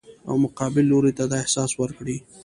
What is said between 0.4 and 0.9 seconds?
مقابل